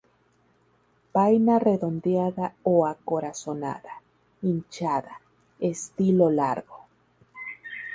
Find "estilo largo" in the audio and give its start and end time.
5.73-6.87